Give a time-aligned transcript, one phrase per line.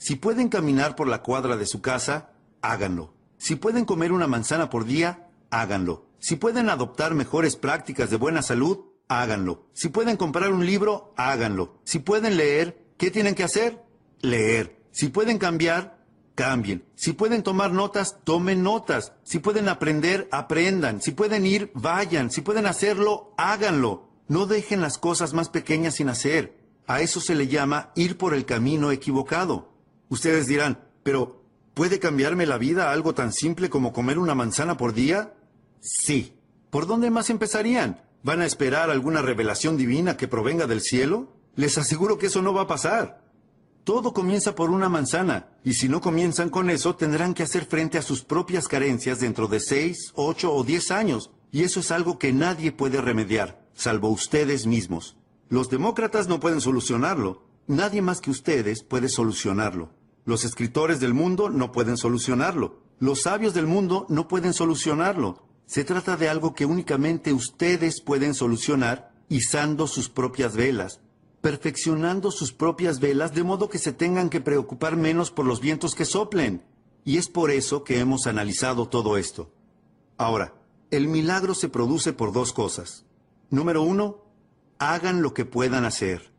[0.00, 2.30] Si pueden caminar por la cuadra de su casa,
[2.62, 3.12] háganlo.
[3.36, 6.06] Si pueden comer una manzana por día, háganlo.
[6.18, 8.78] Si pueden adoptar mejores prácticas de buena salud,
[9.08, 9.66] háganlo.
[9.74, 11.82] Si pueden comprar un libro, háganlo.
[11.84, 13.84] Si pueden leer, ¿qué tienen que hacer?
[14.22, 14.82] Leer.
[14.90, 16.02] Si pueden cambiar,
[16.34, 16.82] cambien.
[16.94, 19.12] Si pueden tomar notas, tomen notas.
[19.22, 21.02] Si pueden aprender, aprendan.
[21.02, 22.30] Si pueden ir, vayan.
[22.30, 24.08] Si pueden hacerlo, háganlo.
[24.28, 26.58] No dejen las cosas más pequeñas sin hacer.
[26.86, 29.69] A eso se le llama ir por el camino equivocado.
[30.10, 34.92] Ustedes dirán, pero ¿puede cambiarme la vida algo tan simple como comer una manzana por
[34.92, 35.34] día?
[35.80, 36.34] Sí.
[36.68, 38.02] ¿Por dónde más empezarían?
[38.22, 41.32] ¿Van a esperar alguna revelación divina que provenga del cielo?
[41.56, 43.24] Les aseguro que eso no va a pasar.
[43.84, 47.96] Todo comienza por una manzana, y si no comienzan con eso, tendrán que hacer frente
[47.96, 52.18] a sus propias carencias dentro de seis, ocho o diez años, y eso es algo
[52.18, 55.16] que nadie puede remediar, salvo ustedes mismos.
[55.48, 59.90] Los demócratas no pueden solucionarlo, nadie más que ustedes puede solucionarlo.
[60.24, 62.80] Los escritores del mundo no pueden solucionarlo.
[62.98, 65.42] Los sabios del mundo no pueden solucionarlo.
[65.66, 71.00] Se trata de algo que únicamente ustedes pueden solucionar izando sus propias velas,
[71.40, 75.94] perfeccionando sus propias velas de modo que se tengan que preocupar menos por los vientos
[75.94, 76.64] que soplen.
[77.04, 79.50] Y es por eso que hemos analizado todo esto.
[80.18, 80.54] Ahora,
[80.90, 83.06] el milagro se produce por dos cosas.
[83.48, 84.24] Número uno,
[84.78, 86.30] hagan lo que puedan hacer.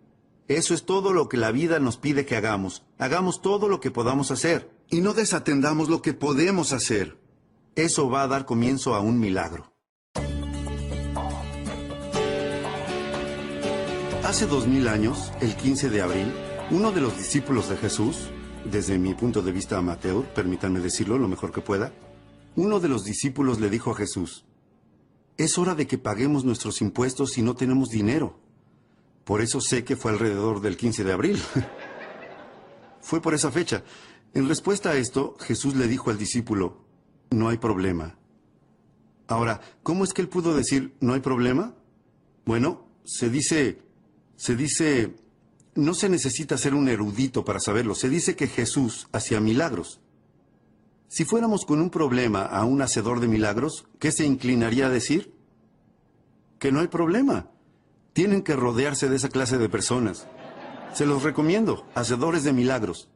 [0.52, 2.83] Eso es todo lo que la vida nos pide que hagamos.
[2.97, 4.69] Hagamos todo lo que podamos hacer.
[4.89, 7.17] Y no desatendamos lo que podemos hacer.
[7.75, 9.71] Eso va a dar comienzo a un milagro.
[14.25, 16.33] Hace dos mil años, el 15 de abril,
[16.69, 18.27] uno de los discípulos de Jesús,
[18.65, 21.93] desde mi punto de vista amateur, permítanme decirlo lo mejor que pueda,
[22.58, 24.43] uno de los discípulos le dijo a Jesús,
[25.38, 28.41] es hora de que paguemos nuestros impuestos si no tenemos dinero.
[29.23, 31.41] Por eso sé que fue alrededor del 15 de abril.
[33.02, 33.83] fue por esa fecha.
[34.33, 36.86] En respuesta a esto, Jesús le dijo al discípulo,
[37.31, 38.17] no hay problema.
[39.27, 41.76] Ahora, ¿cómo es que él pudo decir, no hay problema?
[42.45, 43.82] Bueno, se dice,
[44.36, 45.15] se dice,
[45.76, 50.02] no se necesita ser un erudito para saberlo, se dice que Jesús hacía milagros.
[51.08, 55.33] Si fuéramos con un problema a un hacedor de milagros, ¿qué se inclinaría a decir?
[56.58, 57.51] Que no hay problema.
[58.14, 60.27] Tienen que rodearse de esa clase de personas.
[60.94, 63.10] Se los recomiendo, hacedores de milagros.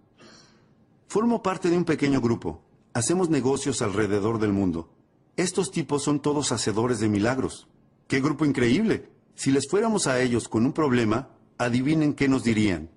[1.08, 2.64] Formo parte de un pequeño grupo.
[2.94, 4.90] Hacemos negocios alrededor del mundo.
[5.36, 7.68] Estos tipos son todos hacedores de milagros.
[8.08, 9.10] ¡Qué grupo increíble!
[9.36, 12.90] Si les fuéramos a ellos con un problema, adivinen qué nos dirían.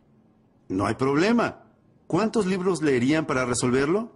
[0.69, 1.64] No hay problema.
[2.06, 4.12] ¿Cuántos libros leerían para resolverlo?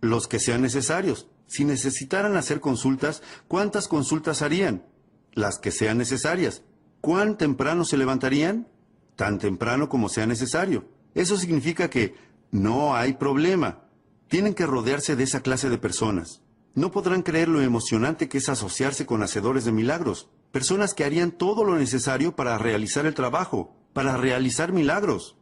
[0.00, 1.28] Los que sean necesarios.
[1.46, 4.86] Si necesitaran hacer consultas, ¿cuántas consultas harían?
[5.34, 6.62] Las que sean necesarias.
[7.00, 8.68] ¿Cuán temprano se levantarían?
[9.16, 10.88] Tan temprano como sea necesario.
[11.14, 12.14] Eso significa que
[12.50, 13.84] no hay problema.
[14.28, 16.42] Tienen que rodearse de esa clase de personas.
[16.74, 20.28] No podrán creer lo emocionante que es asociarse con hacedores de milagros.
[20.52, 25.36] Personas que harían todo lo necesario para realizar el trabajo, para realizar milagros.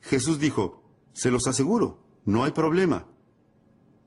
[0.00, 0.82] Jesús dijo,
[1.12, 3.06] se los aseguro, no hay problema.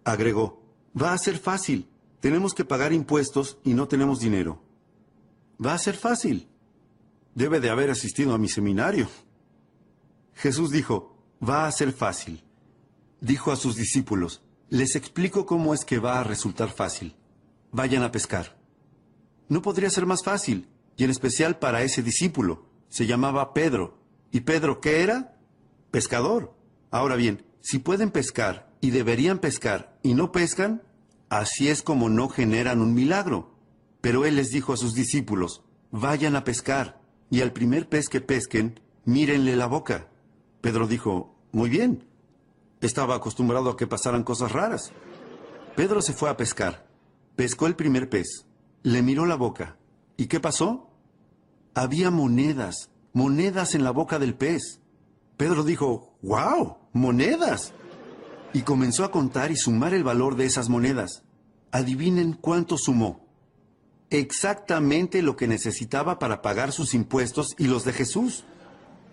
[0.04, 0.64] Agregó,
[1.00, 1.90] va a ser fácil.
[2.20, 4.62] Tenemos que pagar impuestos y no tenemos dinero.
[5.64, 6.51] Va a ser fácil.
[7.34, 9.08] Debe de haber asistido a mi seminario.
[10.34, 12.44] Jesús dijo, va a ser fácil.
[13.22, 17.16] Dijo a sus discípulos, les explico cómo es que va a resultar fácil.
[17.72, 18.58] Vayan a pescar.
[19.48, 22.66] No podría ser más fácil, y en especial para ese discípulo.
[22.90, 23.98] Se llamaba Pedro.
[24.32, 25.38] ¿Y Pedro qué era?
[25.92, 26.56] Pescador.
[26.90, 30.84] Ahora bien, si pueden pescar y deberían pescar y no pescan,
[31.30, 33.56] así es como no generan un milagro.
[34.02, 37.01] Pero él les dijo a sus discípulos, vayan a pescar
[37.32, 40.10] y al primer pez que pesquen, mírenle la boca.
[40.60, 42.06] Pedro dijo, muy bien.
[42.82, 44.92] Estaba acostumbrado a que pasaran cosas raras.
[45.78, 46.86] Pedro se fue a pescar.
[47.38, 48.46] Pescó el primer pez.
[48.84, 49.78] Le miró la boca.
[50.18, 50.90] ¿Y qué pasó?
[51.74, 54.82] Había monedas, monedas en la boca del pez.
[55.38, 56.80] Pedro dijo, ¡Wow!
[56.92, 57.72] ¡Monedas!
[58.52, 61.24] Y comenzó a contar y sumar el valor de esas monedas.
[61.72, 63.31] Adivinen cuánto sumó
[64.12, 68.44] exactamente lo que necesitaba para pagar sus impuestos y los de Jesús.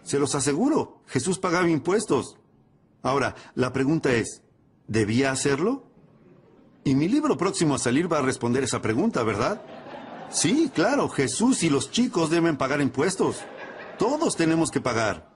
[0.02, 2.36] Se los aseguro, Jesús pagaba impuestos.
[3.02, 4.42] Ahora, la pregunta es,
[4.88, 5.86] ¿debía hacerlo?
[6.84, 9.62] Y mi libro próximo a salir va a responder esa pregunta, ¿verdad?
[10.30, 13.44] Sí, claro, Jesús y los chicos deben pagar impuestos.
[13.98, 15.32] Todos tenemos que pagar.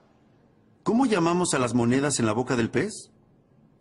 [0.83, 3.11] ¿Cómo llamamos a las monedas en la boca del pez?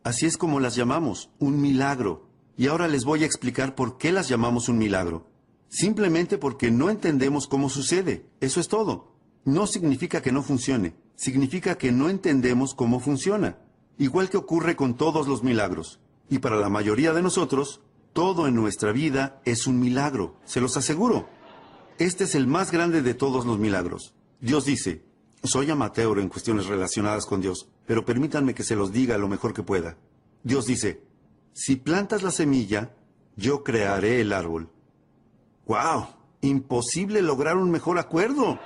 [0.05, 2.28] Así es como las llamamos, un milagro.
[2.56, 5.31] Y ahora les voy a explicar por qué las llamamos un milagro.
[5.73, 8.27] Simplemente porque no entendemos cómo sucede.
[8.41, 9.17] Eso es todo.
[9.47, 10.95] No significa que no funcione.
[11.17, 13.57] Significa que no entendemos cómo funciona.
[13.97, 15.99] igual que ocurre con todos los milagros.
[16.29, 17.81] Y para la mayoría de nosotros,
[18.13, 21.29] todo en nuestra vida es un milagro, se los aseguro.
[21.99, 24.15] Este es el más grande de todos los milagros.
[24.41, 25.05] Dios dice,
[25.43, 29.55] soy amateur en cuestiones relacionadas con Dios, pero permítanme que se los diga lo mejor
[29.55, 29.97] que pueda.
[30.43, 31.03] Dios dice,
[31.53, 32.95] si plantas la semilla,
[33.37, 34.69] yo crearé el árbol.
[35.67, 36.06] ¡Wow!
[36.41, 38.59] Imposible lograr un mejor acuerdo.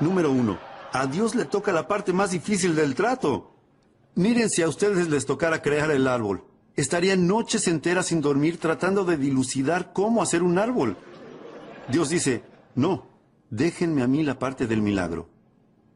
[0.00, 0.58] Número uno,
[0.92, 3.54] a Dios le toca la parte más difícil del trato.
[4.14, 6.44] Miren si a ustedes les tocara crear el árbol.
[6.76, 10.96] Estarían noches enteras sin dormir tratando de dilucidar cómo hacer un árbol.
[11.88, 12.42] Dios dice,
[12.74, 13.06] no,
[13.50, 15.28] déjenme a mí la parte del milagro.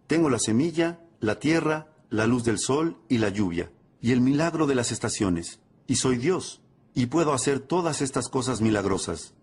[0.06, 4.66] Tengo la semilla, la tierra, la luz del sol y la lluvia, y el milagro
[4.66, 5.60] de las estaciones.
[5.86, 6.60] Y soy Dios,
[6.94, 9.34] y puedo hacer todas estas cosas milagrosas.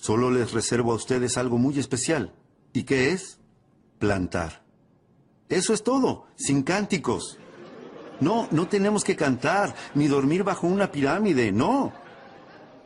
[0.00, 2.34] Solo les reservo a ustedes algo muy especial.
[2.72, 3.38] ¿Y qué es?
[3.98, 4.64] Plantar.
[5.50, 7.36] Eso es todo, sin cánticos.
[8.18, 11.92] No, no tenemos que cantar, ni dormir bajo una pirámide, no.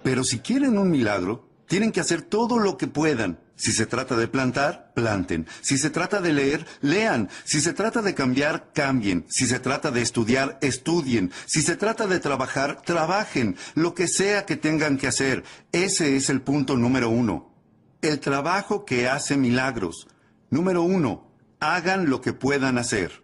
[0.02, 3.38] Pero si quieren un milagro, tienen que hacer todo lo que puedan.
[3.56, 5.46] Si se trata de plantar, planten.
[5.60, 7.28] Si se trata de leer, lean.
[7.44, 9.24] Si se trata de cambiar, cambien.
[9.28, 11.30] Si se trata de estudiar, estudien.
[11.46, 13.56] Si se trata de trabajar, trabajen.
[13.74, 15.44] Lo que sea que tengan que hacer.
[15.72, 17.54] Ese es el punto número uno.
[18.02, 20.08] El trabajo que hace milagros.
[20.50, 21.30] Número uno,
[21.60, 23.22] hagan lo que puedan hacer.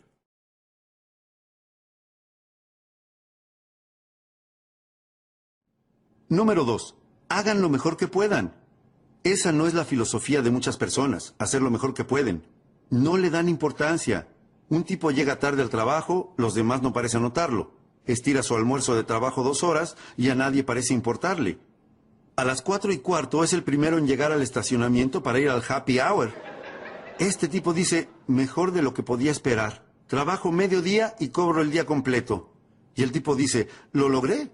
[6.28, 6.94] Número dos,
[7.28, 8.59] hagan lo mejor que puedan.
[9.22, 12.46] Esa no es la filosofía de muchas personas, hacer lo mejor que pueden.
[12.88, 14.28] No le dan importancia.
[14.70, 17.74] Un tipo llega tarde al trabajo, los demás no parecen notarlo.
[18.06, 21.58] Estira su almuerzo de trabajo dos horas y a nadie parece importarle.
[22.36, 25.62] A las cuatro y cuarto es el primero en llegar al estacionamiento para ir al
[25.68, 26.32] happy hour.
[27.18, 29.84] Este tipo dice, mejor de lo que podía esperar.
[30.06, 32.54] Trabajo medio día y cobro el día completo.
[32.94, 34.50] Y el tipo dice, lo logré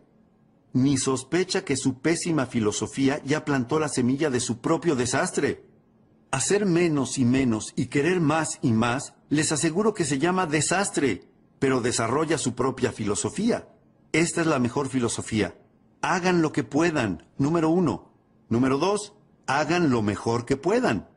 [0.76, 5.64] ni sospecha que su pésima filosofía ya plantó la semilla de su propio desastre.
[6.31, 11.31] Hacer menos y menos y querer más y más, les aseguro que se llama desastre,
[11.58, 13.67] pero desarrolla su propia filosofía.
[14.12, 15.56] Esta es la mejor filosofía.
[16.02, 18.12] Hagan lo que puedan, número uno.
[18.50, 19.14] Número dos,
[19.46, 21.08] hagan lo mejor que puedan.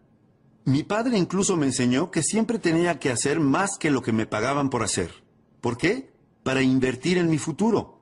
[0.63, 4.25] Mi padre incluso me enseñó que siempre tenía que hacer más que lo que me
[4.25, 5.11] pagaban por hacer.
[5.59, 6.13] ¿Por qué?
[6.43, 7.98] Para invertir en mi futuro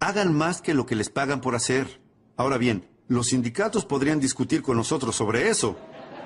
[0.00, 2.00] hagan más que lo que les pagan por hacer.
[2.36, 5.76] Ahora bien, los sindicatos podrían discutir con nosotros sobre eso,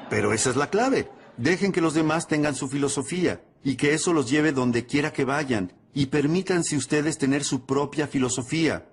[0.08, 1.10] pero esa es la clave.
[1.36, 5.24] Dejen que los demás tengan su filosofía y que eso los lleve donde quiera que
[5.24, 8.88] vayan y permítanse ustedes tener su propia filosofía.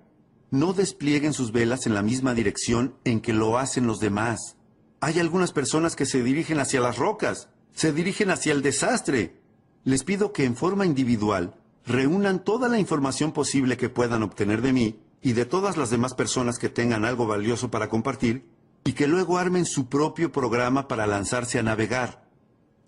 [0.50, 4.56] No desplieguen sus velas en la misma dirección en que lo hacen los demás.
[5.00, 9.40] Hay algunas personas que se dirigen hacia las rocas, se dirigen hacia el desastre.
[9.84, 11.54] Les pido que en forma individual
[11.86, 16.14] reúnan toda la información posible que puedan obtener de mí y de todas las demás
[16.14, 18.44] personas que tengan algo valioso para compartir,
[18.84, 22.28] y que luego armen su propio programa para lanzarse a navegar.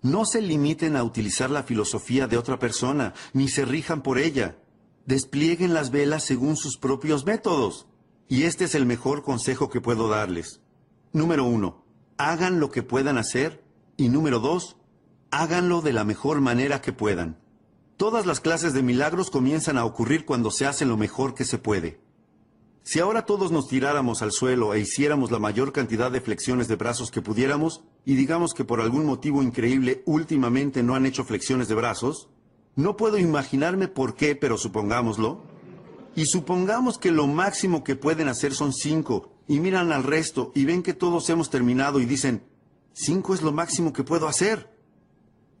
[0.01, 4.57] No se limiten a utilizar la filosofía de otra persona, ni se rijan por ella.
[5.05, 7.87] Desplieguen las velas según sus propios métodos.
[8.27, 10.61] Y este es el mejor consejo que puedo darles.
[11.13, 11.85] Número uno,
[12.17, 13.63] hagan lo que puedan hacer.
[13.97, 14.77] Y número dos,
[15.31, 17.39] háganlo de la mejor manera que puedan.
[17.97, 21.57] Todas las clases de milagros comienzan a ocurrir cuando se hace lo mejor que se
[21.57, 21.97] puede.
[22.83, 26.75] Si ahora todos nos tiráramos al suelo e hiciéramos la mayor cantidad de flexiones de
[26.75, 31.69] brazos que pudiéramos, y digamos que por algún motivo increíble últimamente no han hecho flexiones
[31.69, 32.27] de brazos,
[32.75, 35.41] no puedo imaginarme por qué, pero supongámoslo,
[36.17, 40.65] y supongamos que lo máximo que pueden hacer son cinco, y miran al resto y
[40.65, 42.43] ven que todos hemos terminado y dicen,
[42.91, 44.74] cinco es lo máximo que puedo hacer.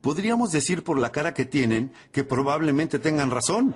[0.05, 3.75] Podríamos decir por la cara que tienen que probablemente tengan razón.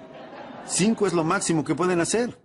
[0.68, 2.40] Cinco es lo máximo que pueden hacer.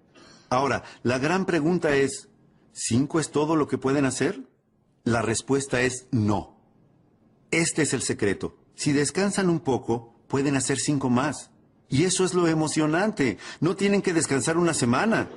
[0.49, 2.31] Ahora, la gran pregunta es,
[2.73, 4.41] ¿cinco es todo lo que pueden hacer?
[5.03, 6.57] La respuesta es no.
[7.51, 8.57] Este es el secreto.
[8.75, 11.51] Si descansan un poco, pueden hacer cinco más.
[11.91, 13.37] Y eso es lo emocionante.
[13.61, 15.29] No tienen que descansar una semana.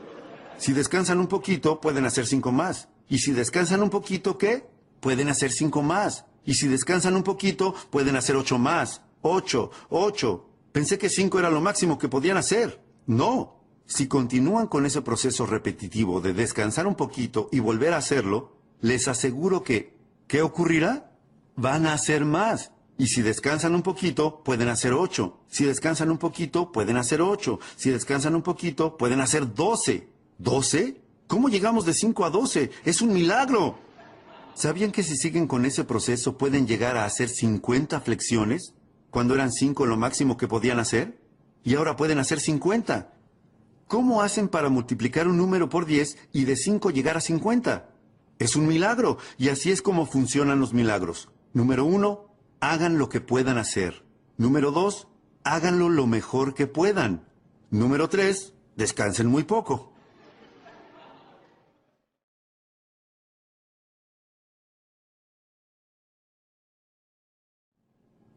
[0.58, 2.88] Si descansan un poquito, pueden hacer cinco más.
[3.10, 4.66] Y si descansan un poquito, ¿qué?
[5.01, 6.24] Pueden hacer cinco más.
[6.48, 9.01] Y si descansan un poquito, pueden hacer ocho más.
[9.22, 10.46] Ocho, ocho.
[10.72, 12.82] Pensé que cinco era lo máximo que podían hacer.
[13.06, 13.58] No.
[13.86, 19.10] Si continúan con ese proceso repetitivo de descansar un poquito y volver a hacerlo, les
[19.10, 21.12] aseguro que, ¿qué ocurrirá?
[21.58, 22.72] Van a hacer más.
[22.98, 25.42] Y si descansan un poquito, pueden hacer ocho.
[25.50, 27.60] Si descansan un poquito, pueden hacer ocho.
[27.75, 30.08] Si descansan un poquito, pueden hacer doce.
[30.38, 31.01] ¿Doce?
[31.27, 32.72] ¿Cómo llegamos de cinco a doce?
[32.86, 33.86] Es un milagro.
[34.58, 38.74] ¿Sabían que si siguen con ese proceso pueden llegar a hacer 50 flexiones?
[39.12, 41.22] Cuando eran 5 lo máximo que podían hacer.
[41.64, 43.14] Y ahora pueden hacer 50.
[43.86, 47.92] ¿Cómo hacen para multiplicar un número por 10 y de 5 llegar a 50?
[48.40, 51.30] Es un milagro, y así es como funcionan los milagros.
[51.54, 54.06] Número uno, hagan lo que puedan hacer.
[54.38, 55.08] Número dos,
[55.44, 57.28] háganlo lo mejor que puedan.
[57.70, 59.94] Número tres, descansen muy poco.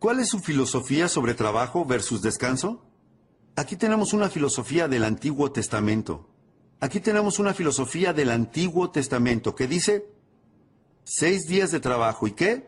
[0.00, 2.82] ¿Cuál es su filosofía sobre trabajo versus descanso?
[3.54, 6.26] Aquí tenemos una filosofía del Antiguo Testamento.
[6.80, 10.06] Aquí tenemos una filosofía del Antiguo Testamento que dice
[11.04, 12.66] seis días de trabajo y qué?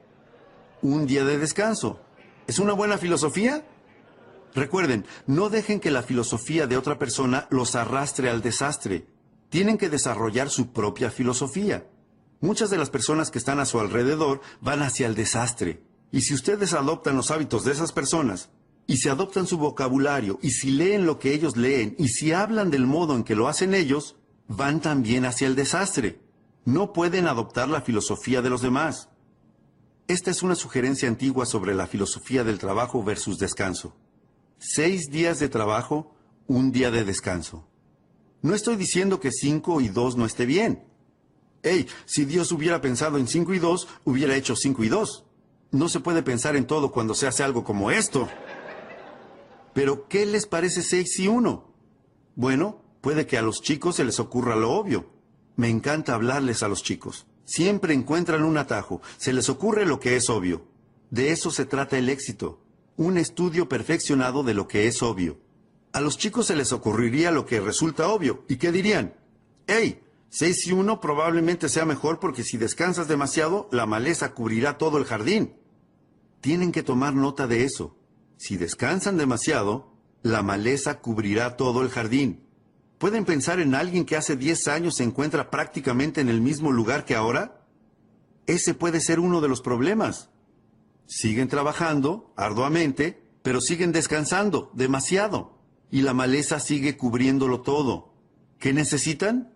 [0.82, 2.00] Un día de descanso.
[2.46, 3.64] ¿Es una buena filosofía?
[4.54, 9.06] Recuerden, no dejen que la filosofía de otra persona los arrastre al desastre.
[9.48, 11.86] Tienen que desarrollar su propia filosofía.
[12.42, 15.91] Muchas de las personas que están a su alrededor van hacia el desastre.
[16.12, 18.50] Y si ustedes adoptan los hábitos de esas personas,
[18.86, 22.70] y si adoptan su vocabulario, y si leen lo que ellos leen, y si hablan
[22.70, 24.16] del modo en que lo hacen ellos,
[24.46, 26.20] van también hacia el desastre.
[26.64, 29.08] No pueden adoptar la filosofía de los demás.
[30.06, 33.96] Esta es una sugerencia antigua sobre la filosofía del trabajo versus descanso.
[34.58, 36.14] Seis días de trabajo,
[36.46, 37.66] un día de descanso.
[38.42, 40.84] No estoy diciendo que cinco y dos no esté bien.
[41.62, 45.24] Hey, si Dios hubiera pensado en cinco y dos, hubiera hecho cinco y dos.
[45.72, 48.28] No se puede pensar en todo cuando se hace algo como esto.
[49.72, 51.72] Pero, ¿qué les parece seis y uno?
[52.36, 55.06] Bueno, puede que a los chicos se les ocurra lo obvio.
[55.56, 57.26] Me encanta hablarles a los chicos.
[57.46, 59.00] Siempre encuentran un atajo.
[59.16, 60.66] Se les ocurre lo que es obvio.
[61.10, 62.60] De eso se trata el éxito.
[62.96, 65.40] Un estudio perfeccionado de lo que es obvio.
[65.94, 68.44] A los chicos se les ocurriría lo que resulta obvio.
[68.46, 69.14] ¿Y qué dirían?
[69.66, 70.02] ¡Hey!
[70.28, 75.04] Seis y uno probablemente sea mejor porque si descansas demasiado, la maleza cubrirá todo el
[75.04, 75.61] jardín.
[76.42, 77.96] Tienen que tomar nota de eso.
[78.36, 82.48] Si descansan demasiado, la maleza cubrirá todo el jardín.
[82.98, 87.04] ¿Pueden pensar en alguien que hace 10 años se encuentra prácticamente en el mismo lugar
[87.04, 87.64] que ahora?
[88.48, 90.30] Ese puede ser uno de los problemas.
[91.06, 95.60] Siguen trabajando arduamente, pero siguen descansando demasiado.
[95.92, 98.14] Y la maleza sigue cubriéndolo todo.
[98.58, 99.54] ¿Qué necesitan?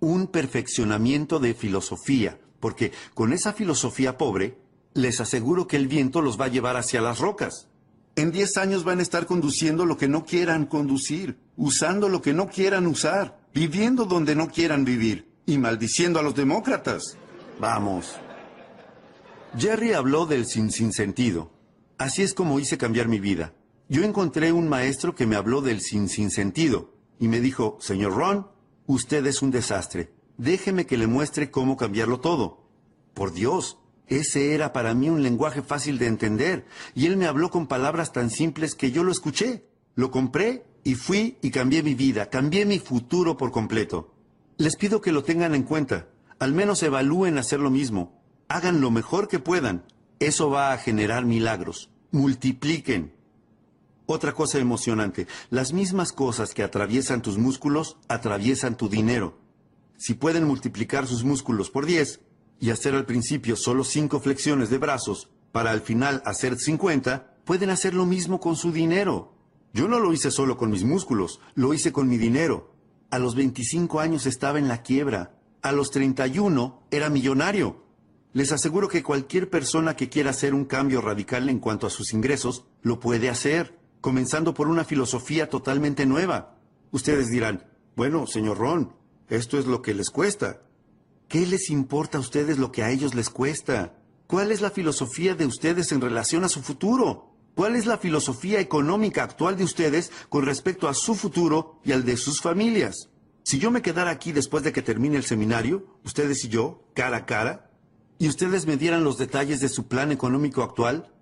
[0.00, 4.61] Un perfeccionamiento de filosofía, porque con esa filosofía pobre,
[4.94, 7.68] les aseguro que el viento los va a llevar hacia las rocas.
[8.14, 12.34] En 10 años van a estar conduciendo lo que no quieran conducir, usando lo que
[12.34, 17.16] no quieran usar, viviendo donde no quieran vivir y maldiciendo a los demócratas.
[17.58, 18.12] Vamos.
[19.56, 21.50] Jerry habló del sin sin sentido.
[21.98, 23.54] Así es como hice cambiar mi vida.
[23.88, 28.14] Yo encontré un maestro que me habló del sin sin sentido y me dijo, señor
[28.14, 28.48] Ron,
[28.86, 30.12] usted es un desastre.
[30.38, 32.66] Déjeme que le muestre cómo cambiarlo todo.
[33.14, 37.50] Por Dios, ese era para mí un lenguaje fácil de entender, y él me habló
[37.50, 41.94] con palabras tan simples que yo lo escuché, lo compré y fui y cambié mi
[41.94, 44.14] vida, cambié mi futuro por completo.
[44.56, 48.90] Les pido que lo tengan en cuenta, al menos evalúen hacer lo mismo, hagan lo
[48.90, 49.84] mejor que puedan,
[50.18, 53.14] eso va a generar milagros, multipliquen.
[54.06, 59.38] Otra cosa emocionante, las mismas cosas que atraviesan tus músculos atraviesan tu dinero.
[59.96, 62.20] Si pueden multiplicar sus músculos por 10,
[62.62, 67.70] y hacer al principio solo cinco flexiones de brazos para al final hacer 50, pueden
[67.70, 69.34] hacer lo mismo con su dinero.
[69.74, 72.72] Yo no lo hice solo con mis músculos, lo hice con mi dinero.
[73.10, 75.34] A los 25 años estaba en la quiebra.
[75.60, 77.82] A los 31 era millonario.
[78.32, 82.12] Les aseguro que cualquier persona que quiera hacer un cambio radical en cuanto a sus
[82.12, 86.58] ingresos, lo puede hacer, comenzando por una filosofía totalmente nueva.
[86.92, 87.66] Ustedes dirán,
[87.96, 88.92] bueno, señor Ron,
[89.28, 90.60] esto es lo que les cuesta.
[91.32, 93.94] ¿Qué les importa a ustedes lo que a ellos les cuesta?
[94.26, 97.34] ¿Cuál es la filosofía de ustedes en relación a su futuro?
[97.54, 102.04] ¿Cuál es la filosofía económica actual de ustedes con respecto a su futuro y al
[102.04, 103.08] de sus familias?
[103.44, 107.16] Si yo me quedara aquí después de que termine el seminario, ustedes y yo, cara
[107.16, 107.70] a cara,
[108.18, 111.14] y ustedes me dieran los detalles de su plan económico actual,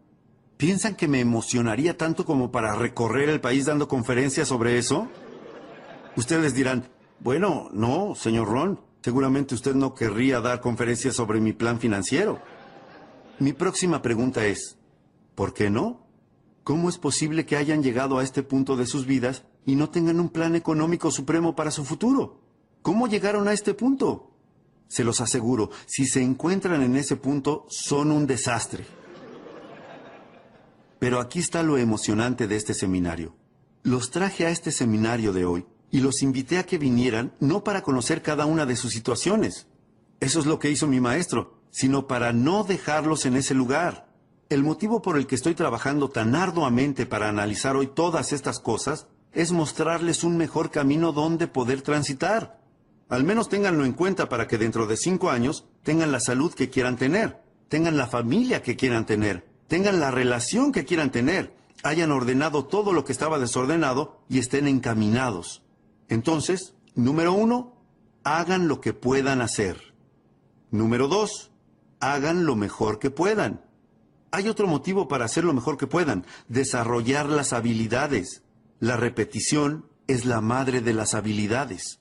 [0.57, 5.09] ¿piensan que me emocionaría tanto como para recorrer el país dando conferencias sobre eso?
[6.17, 6.89] Ustedes dirán,
[7.21, 12.41] bueno, no, señor Ron, Seguramente usted no querría dar conferencias sobre mi plan financiero.
[13.39, 14.77] Mi próxima pregunta es,
[15.35, 16.07] ¿por qué no?
[16.65, 20.21] ¿Cómo es posible que hayan llegado a este punto de sus vidas y no tengan
[20.21, 22.43] un plan económico supremo para su futuro?
[22.83, 24.31] ¿Cómo llegaron a este punto?
[24.89, 28.85] Se los aseguro, si se encuentran en ese punto, son un desastre.
[30.99, 33.35] Pero aquí está lo emocionante de este seminario.
[33.83, 37.83] Los traje a este seminario de hoy y los invité a que vinieran no para
[37.83, 39.67] conocer cada una de sus situaciones.
[40.21, 44.09] Eso es lo que hizo mi maestro, sino para no dejarlos en ese lugar.
[44.49, 49.07] El motivo por el que estoy trabajando tan arduamente para analizar hoy todas estas cosas
[49.33, 52.61] es mostrarles un mejor camino donde poder transitar.
[53.09, 56.71] Al menos ténganlo en cuenta para que dentro de cinco años tengan la salud que
[56.71, 62.13] quieran tener, tengan la familia que quieran tener, tengan la relación que quieran tener, hayan
[62.13, 65.63] ordenado todo lo que estaba desordenado y estén encaminados.
[66.11, 67.77] Entonces, número uno,
[68.25, 69.95] hagan lo que puedan hacer.
[70.73, 71.53] Número dos,
[72.01, 73.65] hagan lo mejor que puedan.
[74.33, 78.43] Hay otro motivo para hacer lo mejor que puedan, desarrollar las habilidades.
[78.81, 82.01] La repetición es la madre de las habilidades.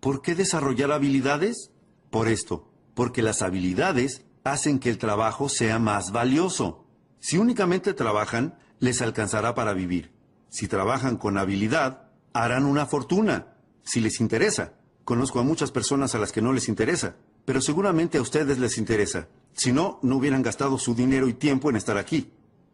[0.00, 1.70] ¿Por qué desarrollar habilidades?
[2.10, 6.83] Por esto, porque las habilidades hacen que el trabajo sea más valioso.
[7.26, 10.12] Si únicamente trabajan, les alcanzará para vivir.
[10.50, 13.46] Si trabajan con habilidad, harán una fortuna,
[13.82, 14.74] si les interesa.
[15.04, 17.16] Conozco a muchas personas a las que no les interesa,
[17.46, 19.28] pero seguramente a ustedes les interesa.
[19.54, 22.30] Si no, no hubieran gastado su dinero y tiempo en estar aquí.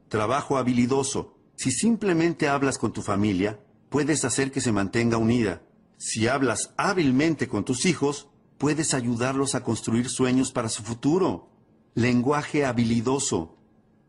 [0.09, 1.37] Trabajo habilidoso.
[1.55, 5.63] Si simplemente hablas con tu familia, puedes hacer que se mantenga unida.
[5.97, 8.27] Si hablas hábilmente con tus hijos,
[8.59, 11.53] puedes ayudarlos a construir sueños para su futuro.
[11.95, 13.60] Lenguaje habilidoso.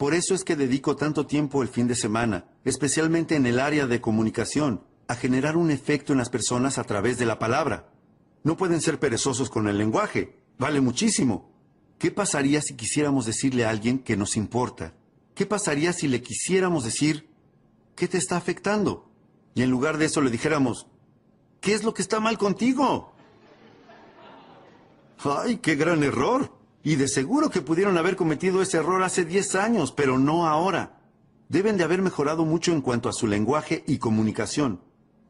[0.01, 3.86] Por eso es que dedico tanto tiempo el fin de semana, especialmente en el área
[3.86, 7.93] de comunicación, a generar un efecto en las personas a través de la palabra.
[8.43, 10.39] No pueden ser perezosos con el lenguaje.
[10.58, 11.51] Vale muchísimo.
[12.00, 14.96] ¿Qué pasaría si quisiéramos decirle a alguien que nos importa?
[15.36, 17.29] ¿Qué pasaría si le quisiéramos decir,
[17.96, 19.08] ¿qué te está afectando?
[19.53, 20.88] Y en lugar de eso le dijéramos,
[21.60, 23.13] ¿qué es lo que está mal contigo?
[25.24, 26.61] ¡Ay, qué gran error!
[26.83, 31.01] Y de seguro que pudieron haber cometido ese error hace 10 años, pero no ahora.
[31.50, 34.81] Deben de haber mejorado mucho en cuanto a su lenguaje y comunicación.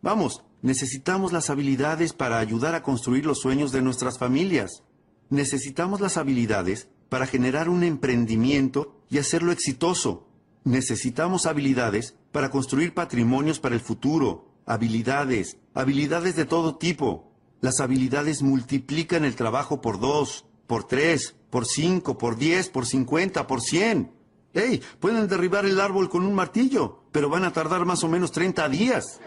[0.02, 4.84] Vamos, necesitamos las habilidades para ayudar a construir los sueños de nuestras familias.
[5.30, 10.28] Necesitamos las habilidades para generar un emprendimiento y hacerlo exitoso.
[10.64, 14.46] Necesitamos habilidades para construir patrimonios para el futuro.
[14.66, 17.32] Habilidades, habilidades de todo tipo.
[17.62, 23.46] Las habilidades multiplican el trabajo por dos, por tres, por cinco, por diez, por cincuenta,
[23.46, 24.14] por cien.
[24.54, 24.82] ¡Ey!
[25.02, 28.70] Pueden derribar el árbol con un martillo, pero van a tardar más o menos 30
[28.70, 29.20] días.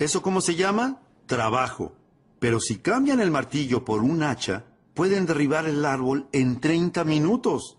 [0.00, 1.02] ¿Eso cómo se llama?
[1.26, 1.92] Trabajo.
[2.40, 7.78] Pero si cambian el martillo por un hacha, pueden derribar el árbol en 30 minutos.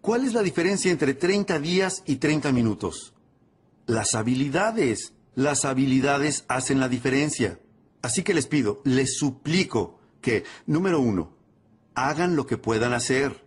[0.00, 3.14] ¿Cuál es la diferencia entre 30 días y 30 minutos?
[3.86, 5.14] Las habilidades.
[5.34, 7.58] Las habilidades hacen la diferencia.
[8.00, 11.39] Así que les pido, les suplico que, número uno,
[11.94, 13.46] hagan lo que puedan hacer.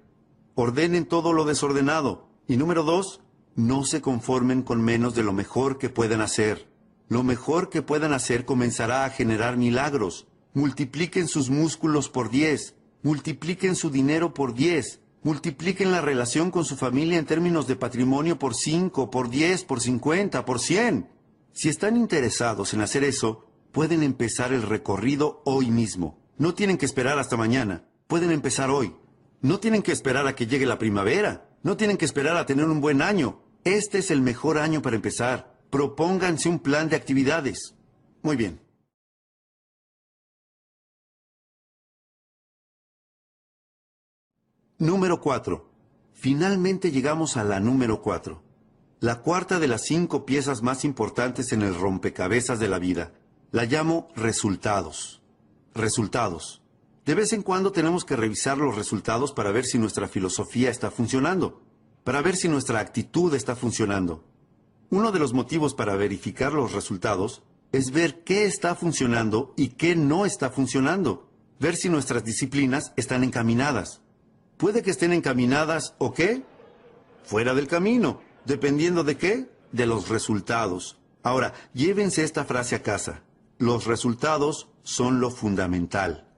[0.56, 2.29] Ordenen todo lo desordenado.
[2.47, 3.21] Y número dos,
[3.56, 6.73] no se conformen con menos de lo mejor que puedan hacer
[7.13, 10.27] lo mejor que puedan hacer comenzará a generar milagros.
[10.53, 16.75] Multipliquen sus músculos por 10, multipliquen su dinero por 10, multipliquen la relación con su
[16.75, 21.10] familia en términos de patrimonio por 5, por 10, por 50, por 100.
[21.51, 26.17] Si están interesados en hacer eso, pueden empezar el recorrido hoy mismo.
[26.38, 28.95] No tienen que esperar hasta mañana, pueden empezar hoy.
[29.41, 32.65] No tienen que esperar a que llegue la primavera, no tienen que esperar a tener
[32.65, 33.41] un buen año.
[33.63, 37.73] Este es el mejor año para empezar propónganse un plan de actividades.
[38.21, 38.62] Muy bien.
[44.78, 45.67] Número 4.
[46.13, 48.43] Finalmente llegamos a la número 4.
[48.99, 53.13] La cuarta de las cinco piezas más importantes en el rompecabezas de la vida.
[53.49, 55.23] La llamo resultados.
[55.73, 56.62] Resultados.
[57.05, 60.89] De vez en cuando tenemos que revisar los resultados para ver si nuestra filosofía está
[60.89, 61.61] funcionando,
[62.05, 64.23] para ver si nuestra actitud está funcionando.
[64.89, 69.95] Uno de los motivos para verificar los resultados es ver qué está funcionando y qué
[69.95, 71.29] no está funcionando.
[71.59, 74.01] Ver si nuestras disciplinas están encaminadas.
[74.55, 76.43] Puede que estén encaminadas o qué?
[77.23, 78.21] Fuera del camino.
[78.45, 79.49] Dependiendo de qué?
[79.71, 80.99] De los resultados.
[81.21, 83.23] Ahora, llévense esta frase a casa.
[83.57, 86.29] Los resultados son lo fundamental.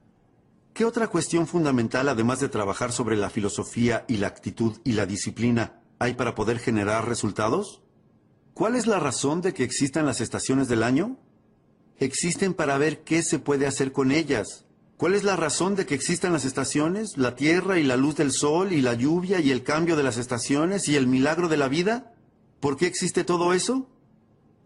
[0.75, 5.05] ¿Qué otra cuestión fundamental, además de trabajar sobre la filosofía y la actitud y la
[5.05, 7.81] disciplina, hay para poder generar resultados?
[8.53, 11.17] ¿Cuál es la razón de que existan las estaciones del año?
[11.97, 14.65] Existen para ver qué se puede hacer con ellas.
[14.97, 18.33] ¿Cuál es la razón de que existan las estaciones, la tierra y la luz del
[18.33, 21.69] sol y la lluvia y el cambio de las estaciones y el milagro de la
[21.69, 22.13] vida?
[22.59, 23.87] ¿Por qué existe todo eso?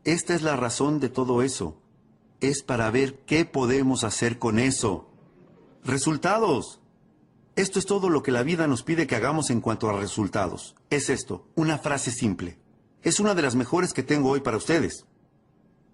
[0.06, 1.80] Esta es la razón de todo eso.
[2.42, 5.09] Es para ver qué podemos hacer con eso.
[5.84, 6.82] Resultados.
[7.56, 10.76] Esto es todo lo que la vida nos pide que hagamos en cuanto a resultados.
[10.90, 12.60] Es esto, una frase simple
[13.02, 15.06] es una de las mejores que tengo hoy para ustedes.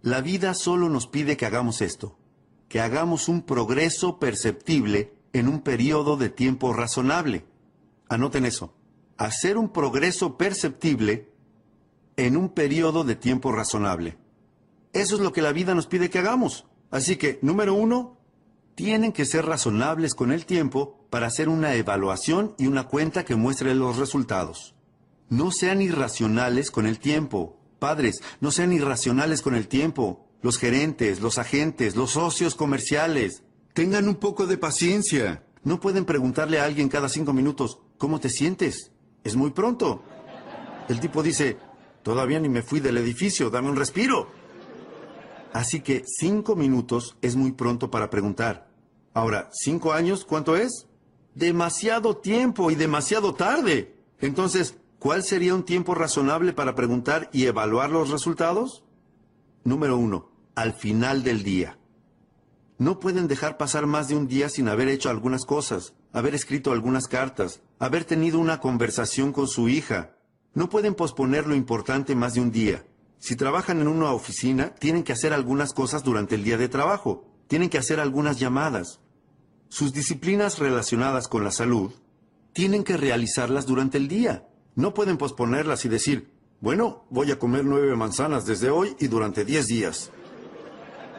[0.02, 2.18] La vida solo nos pide que hagamos esto,
[2.68, 7.46] que hagamos un progreso perceptible en un periodo de tiempo razonable.
[8.10, 8.74] Anoten eso.
[9.18, 11.32] hacer un progreso perceptible
[12.18, 14.18] en un periodo de tiempo razonable.
[14.92, 16.66] Eso es lo que la vida nos pide que hagamos.
[16.92, 18.18] Así que, número uno,
[18.76, 23.36] tienen que ser razonables con el tiempo para hacer una evaluación y una cuenta que
[23.36, 24.76] muestre los resultados.
[25.30, 27.58] No sean irracionales con el tiempo.
[27.80, 30.28] Padres, no sean irracionales con el tiempo.
[30.42, 33.44] Los gerentes, los agentes, los socios comerciales.
[33.74, 35.44] Tengan un poco de paciencia.
[35.64, 38.92] No pueden preguntarle a alguien cada cinco minutos, ¿cómo te sientes?
[39.24, 40.04] Es muy pronto.
[40.90, 41.58] El tipo dice,
[42.04, 44.30] todavía ni me fui del edificio, dame un respiro.
[45.54, 48.65] Así que cinco minutos es muy pronto para preguntar.
[49.16, 50.88] Ahora, ¿cinco años cuánto es?
[51.36, 53.96] Demasiado tiempo y demasiado tarde.
[54.20, 58.84] Entonces, ¿cuál sería un tiempo razonable para preguntar y evaluar los resultados?
[59.64, 61.80] Número uno, al final del día.
[62.78, 66.74] No pueden dejar pasar más de un día sin haber hecho algunas cosas, haber escrito
[66.74, 70.18] algunas cartas, haber tenido una conversación con su hija.
[70.54, 72.86] No pueden posponer lo importante más de un día.
[73.20, 77.24] Si trabajan en una oficina, tienen que hacer algunas cosas durante el día de trabajo.
[77.48, 79.00] Tienen que hacer algunas llamadas.
[79.76, 81.92] Sus disciplinas relacionadas con la salud,
[82.54, 84.48] tienen que realizarlas durante el día.
[84.74, 89.44] No pueden posponerlas y decir, bueno, voy a comer nueve manzanas desde hoy y durante
[89.44, 90.12] diez días.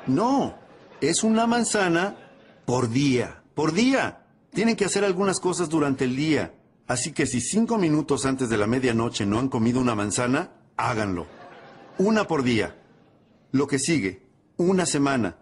[0.06, 0.54] No,
[1.02, 2.16] es una manzana
[2.64, 4.24] por día, por día.
[4.54, 6.54] Tienen que hacer algunas cosas durante el día.
[6.86, 11.26] Así que si cinco minutos antes de la medianoche no han comido una manzana, háganlo.
[11.98, 12.74] Una por día.
[13.52, 15.36] Lo que sigue, una semana.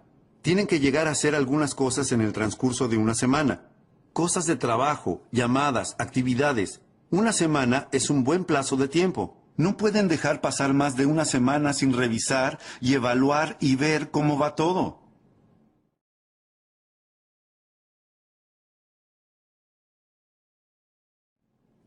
[0.44, 3.70] Tienen que llegar a hacer algunas cosas en el transcurso de una semana.
[4.12, 6.82] Cosas de trabajo, llamadas, actividades.
[7.08, 9.42] Una semana es un buen plazo de tiempo.
[9.56, 14.38] No pueden dejar pasar más de una semana sin revisar y evaluar y ver cómo
[14.38, 15.00] va todo.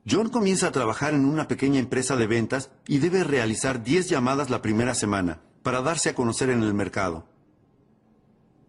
[0.09, 4.49] John comienza a trabajar en una pequeña empresa de ventas y debe realizar 10 llamadas
[4.49, 7.36] la primera semana para darse a conocer en el mercado.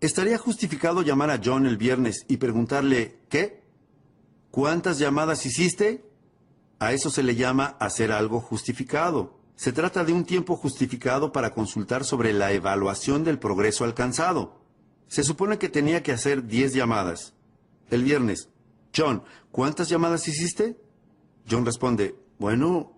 [0.00, 3.64] ¿Estaría justificado llamar a John el viernes y preguntarle, ¿qué?
[4.52, 6.04] ¿Cuántas llamadas hiciste?
[6.78, 9.40] A eso se le llama hacer algo justificado.
[9.56, 14.60] Se trata de un tiempo justificado para consultar sobre la evaluación del progreso alcanzado.
[15.08, 17.34] Se supone que tenía que hacer 10 llamadas.
[17.90, 18.50] El viernes,
[18.96, 20.76] John, ¿cuántas llamadas hiciste?
[21.50, 22.92] John responde, bueno,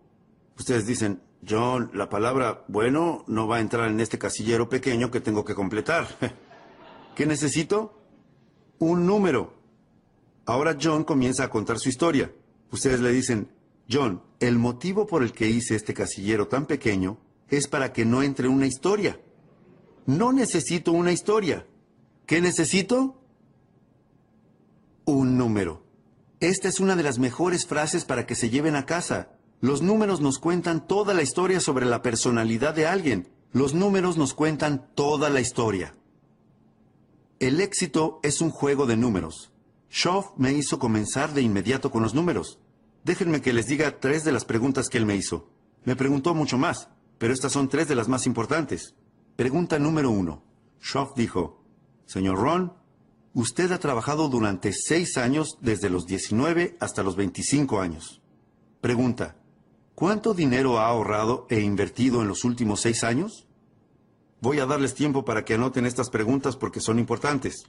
[0.59, 5.21] ustedes dicen, John, la palabra bueno no va a entrar en este casillero pequeño que
[5.21, 6.07] tengo que completar.
[7.15, 7.99] ¿Qué necesito?
[8.79, 9.55] Un número.
[10.47, 12.33] Ahora John comienza a contar su historia.
[12.73, 13.49] Ustedes le dicen,
[13.91, 17.19] John, el motivo por el que hice este casillero tan pequeño
[17.49, 19.21] es para que no entre una historia.
[20.07, 21.67] No necesito una historia.
[22.27, 23.21] ¿Qué necesito?
[25.05, 25.85] Un número.
[26.39, 29.33] Esta es una de las mejores frases para que se lleven a casa.
[29.61, 33.29] Los números nos cuentan toda la historia sobre la personalidad de alguien.
[33.53, 35.95] Los números nos cuentan toda la historia.
[37.41, 39.51] El éxito es un juego de números.
[39.91, 42.61] Schoff me hizo comenzar de inmediato con los números.
[43.03, 45.49] Déjenme que les diga tres de las preguntas que él me hizo.
[45.85, 48.95] Me preguntó mucho más, pero estas son tres de las más importantes.
[49.37, 50.45] Pregunta número uno.
[50.81, 51.65] Schoff dijo,
[52.07, 52.75] Señor Ron,
[53.33, 58.21] Usted ha trabajado durante seis años desde los 19 hasta los 25 años.
[58.81, 59.37] Pregunta,
[59.95, 63.47] ¿cuánto dinero ha ahorrado e invertido en los últimos seis años?
[64.41, 67.65] Voy a darles tiempo para que anoten estas preguntas porque son importantes.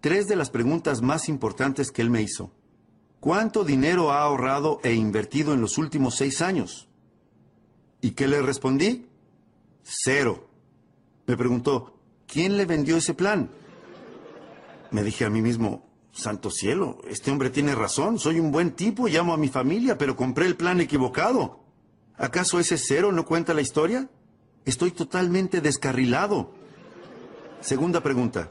[0.00, 2.52] Tres de las preguntas más importantes que él me hizo.
[3.20, 6.88] ¿Cuánto dinero ha ahorrado e invertido en los últimos seis años?
[8.00, 9.06] ¿Y qué le respondí?
[9.82, 10.48] Cero.
[11.26, 13.50] Me preguntó, ¿quién le vendió ese plan?
[14.90, 19.06] Me dije a mí mismo, santo cielo, este hombre tiene razón, soy un buen tipo,
[19.06, 21.60] llamo a mi familia, pero compré el plan equivocado.
[22.16, 24.08] ¿Acaso ese cero no cuenta la historia?
[24.64, 26.52] Estoy totalmente descarrilado.
[27.60, 28.50] Segunda pregunta.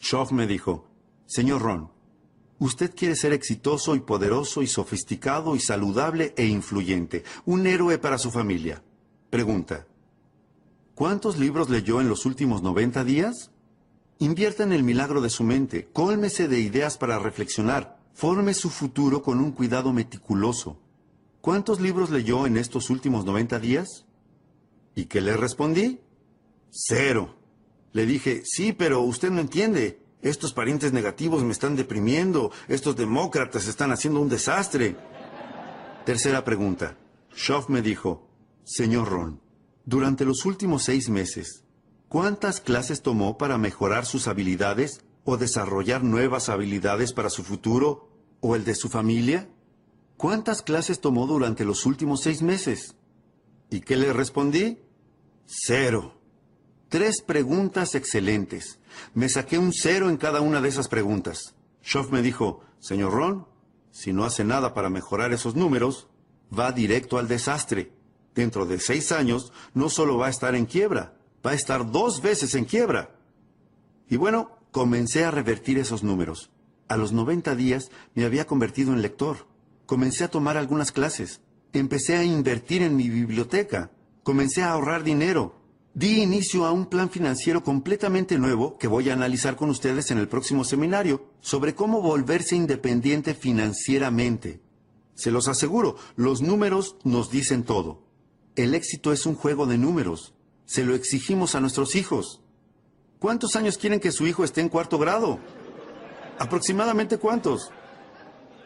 [0.00, 0.86] Schoff me dijo,
[1.26, 1.90] Señor Ron,
[2.58, 8.18] usted quiere ser exitoso y poderoso y sofisticado y saludable e influyente, un héroe para
[8.18, 8.82] su familia.
[9.30, 9.86] Pregunta,
[10.94, 13.50] ¿cuántos libros leyó en los últimos 90 días?
[14.18, 19.22] Invierta en el milagro de su mente, cólmese de ideas para reflexionar, forme su futuro
[19.22, 20.78] con un cuidado meticuloso.
[21.40, 24.03] ¿Cuántos libros leyó en estos últimos 90 días?
[24.94, 26.00] ¿Y qué le respondí?
[26.70, 27.36] Cero.
[27.92, 30.00] Le dije, sí, pero usted no entiende.
[30.22, 32.50] Estos parientes negativos me están deprimiendo.
[32.68, 34.96] Estos demócratas están haciendo un desastre.
[36.04, 36.96] Tercera pregunta.
[37.34, 38.28] Schoff me dijo,
[38.64, 39.40] Señor Ron,
[39.84, 41.64] durante los últimos seis meses,
[42.14, 48.54] ¿Cuántas clases tomó para mejorar sus habilidades o desarrollar nuevas habilidades para su futuro o
[48.54, 49.48] el de su familia?
[50.16, 52.94] ¿cuántas clases tomó durante los últimos seis meses?
[53.68, 54.78] ¿Y qué le respondí?
[55.46, 56.14] Cero.
[56.88, 58.78] Tres preguntas excelentes.
[59.12, 61.54] Me saqué un cero en cada una de esas preguntas.
[61.82, 63.46] Schoff me dijo, señor Ron,
[63.90, 66.08] si no hace nada para mejorar esos números,
[66.56, 67.92] va directo al desastre.
[68.34, 72.22] Dentro de seis años, no solo va a estar en quiebra, va a estar dos
[72.22, 73.16] veces en quiebra.
[74.08, 76.50] Y bueno, comencé a revertir esos números.
[76.88, 79.46] A los 90 días me había convertido en lector.
[79.86, 81.42] Comencé a tomar algunas clases.
[81.72, 83.90] Empecé a invertir en mi biblioteca.
[84.24, 85.54] Comencé a ahorrar dinero.
[85.92, 90.16] Di inicio a un plan financiero completamente nuevo que voy a analizar con ustedes en
[90.16, 94.62] el próximo seminario sobre cómo volverse independiente financieramente.
[95.14, 98.02] Se los aseguro, los números nos dicen todo.
[98.56, 100.32] El éxito es un juego de números.
[100.64, 102.40] Se lo exigimos a nuestros hijos.
[103.18, 105.38] ¿Cuántos años quieren que su hijo esté en cuarto grado?
[106.38, 107.70] ¿Aproximadamente cuántos?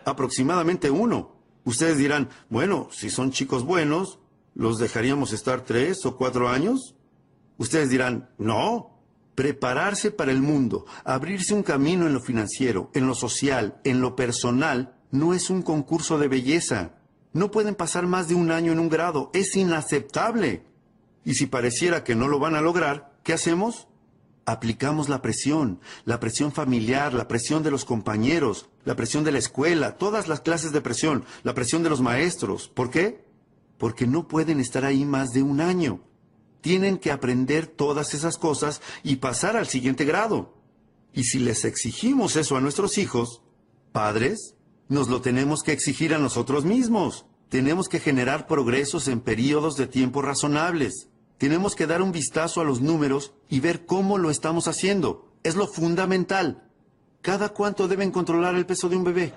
[0.05, 1.33] Aproximadamente uno.
[1.65, 4.21] Ustedes dirán, bueno, si son chicos buenos,
[4.59, 6.97] ¿los dejaríamos estar tres o cuatro años?
[7.57, 8.91] Ustedes dirán, no.
[9.35, 14.17] Prepararse para el mundo, abrirse un camino en lo financiero, en lo social, en lo
[14.17, 16.97] personal, no es un concurso de belleza.
[17.33, 19.31] No pueden pasar más de un año en un grado.
[19.33, 20.65] Es inaceptable.
[21.25, 23.87] Y si pareciera que no lo van a lograr, ¿qué hacemos?
[24.45, 29.39] aplicamos la presión, la presión familiar, la presión de los compañeros, la presión de la
[29.39, 32.67] escuela, todas las clases de presión, la presión de los maestros.
[32.69, 33.28] ¿Por qué?
[33.79, 36.01] Porque no pueden estar ahí más de un año.
[36.61, 40.55] Tienen que aprender todas esas cosas y pasar al siguiente grado.
[41.15, 43.43] Y si les exigimos eso a nuestros hijos,
[43.93, 44.55] padres,
[44.89, 47.27] nos lo tenemos que exigir a nosotros mismos.
[47.49, 51.09] Tenemos que generar progresos en periodos de tiempo razonables.
[51.39, 55.33] Tenemos que dar un vistazo a los números y ver cómo lo estamos haciendo.
[55.45, 56.69] Es lo fundamental.
[57.23, 59.35] ¿Cada cuánto deben controlar el peso de un bebé?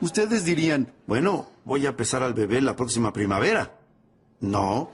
[0.00, 3.78] Ustedes dirían, bueno, voy a pesar al bebé la próxima primavera.
[4.40, 4.90] No,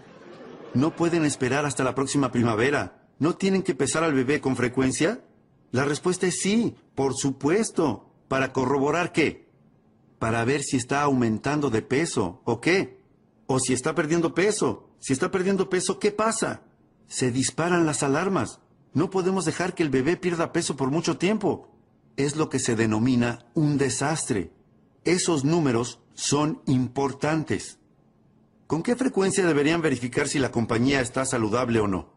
[0.75, 3.09] no pueden esperar hasta la próxima primavera.
[3.21, 5.21] ¿No tienen que pesar al bebé con frecuencia?
[5.71, 8.11] La respuesta es sí, por supuesto.
[8.27, 9.49] ¿Para corroborar qué?
[10.19, 13.01] Para ver si está aumentando de peso o qué.
[13.47, 14.91] O si está perdiendo peso.
[14.99, 16.63] Si está perdiendo peso, ¿qué pasa?
[17.07, 18.59] Se disparan las alarmas.
[18.93, 21.69] No podemos dejar que el bebé pierda peso por mucho tiempo.
[22.17, 24.56] Es lo que se denomina un desastre.
[25.07, 27.79] Esos números son importantes.
[28.67, 32.13] ¿Con qué frecuencia deberían verificar si la compañía está saludable o no?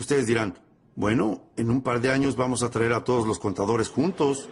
[0.00, 0.58] Ustedes dirán,
[0.96, 4.48] bueno, en un par de años vamos a traer a todos los contadores juntos.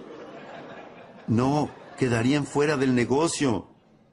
[1.26, 3.68] No, quedarían fuera del negocio.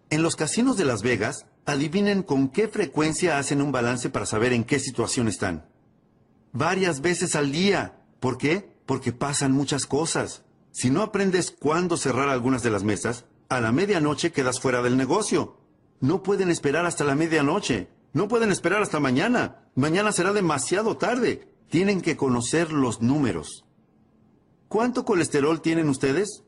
[0.10, 4.54] En los casinos de Las Vegas, Adivinen con qué frecuencia hacen un balance para saber
[4.54, 5.68] en qué situación están.
[6.52, 8.02] Varias veces al día.
[8.20, 8.76] ¿Por qué?
[8.88, 10.44] Porque pasan muchas cosas.
[10.72, 14.96] Si no aprendes cuándo cerrar algunas de las mesas, a la medianoche quedas fuera del
[14.96, 15.58] negocio.
[16.00, 17.90] No pueden esperar hasta la medianoche.
[18.14, 19.66] No pueden esperar hasta mañana.
[19.76, 21.52] Mañana será demasiado tarde.
[21.70, 23.66] Tienen que conocer los números.
[24.68, 26.44] ¿Cuánto colesterol tienen ustedes?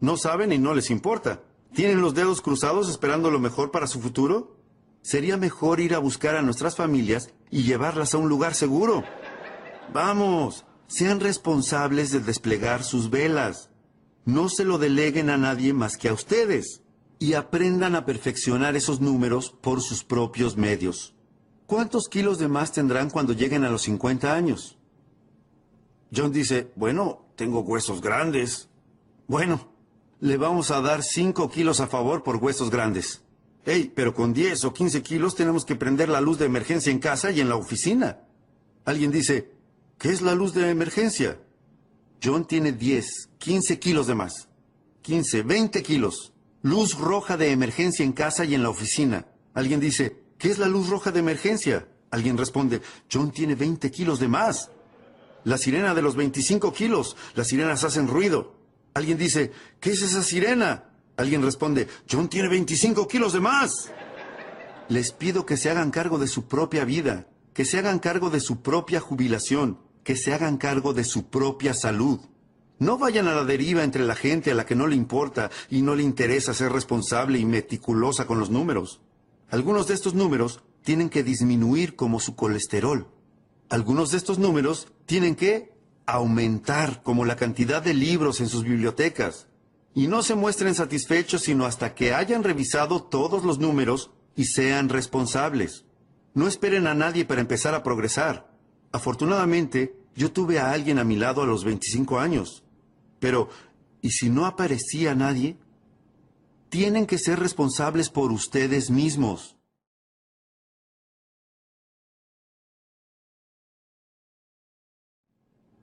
[0.00, 1.42] No saben y no les importa.
[1.72, 4.56] ¿Tienen los dedos cruzados esperando lo mejor para su futuro?
[5.02, 9.04] Sería mejor ir a buscar a nuestras familias y llevarlas a un lugar seguro.
[9.92, 13.69] Vamos, sean responsables de desplegar sus velas.
[14.24, 16.82] No se lo deleguen a nadie más que a ustedes.
[17.18, 21.14] Y aprendan a perfeccionar esos números por sus propios medios.
[21.66, 24.78] ¿Cuántos kilos de más tendrán cuando lleguen a los 50 años?
[26.14, 28.68] John dice, bueno, tengo huesos grandes.
[29.28, 29.72] Bueno,
[30.18, 33.22] le vamos a dar 5 kilos a favor por huesos grandes.
[33.64, 36.98] Hey, pero con 10 o 15 kilos tenemos que prender la luz de emergencia en
[36.98, 38.20] casa y en la oficina.
[38.84, 39.52] Alguien dice,
[39.98, 41.38] ¿qué es la luz de emergencia?
[42.22, 44.48] John tiene 10, 15 kilos de más.
[45.02, 46.32] 15, 20 kilos.
[46.62, 49.26] Luz roja de emergencia en casa y en la oficina.
[49.54, 51.88] Alguien dice, ¿qué es la luz roja de emergencia?
[52.10, 54.70] Alguien responde, John tiene 20 kilos de más.
[55.44, 57.16] La sirena de los 25 kilos.
[57.34, 58.56] Las sirenas hacen ruido.
[58.92, 60.90] Alguien dice, ¿qué es esa sirena?
[61.16, 63.90] Alguien responde, John tiene 25 kilos de más.
[64.88, 68.40] Les pido que se hagan cargo de su propia vida, que se hagan cargo de
[68.40, 69.78] su propia jubilación,
[70.10, 72.18] que se hagan cargo de su propia salud.
[72.80, 75.82] No vayan a la deriva entre la gente a la que no le importa y
[75.82, 79.00] no le interesa ser responsable y meticulosa con los números.
[79.50, 83.06] Algunos de estos números tienen que disminuir como su colesterol.
[83.68, 89.46] Algunos de estos números tienen que aumentar como la cantidad de libros en sus bibliotecas.
[89.94, 94.88] Y no se muestren satisfechos sino hasta que hayan revisado todos los números y sean
[94.88, 95.84] responsables.
[96.34, 98.50] No esperen a nadie para empezar a progresar.
[98.92, 102.62] Afortunadamente, yo tuve a alguien a mi lado a los 25 años.
[103.18, 103.48] Pero,
[104.02, 105.56] ¿y si no aparecía nadie?
[106.70, 109.56] tienen que ser responsables por ustedes mismos.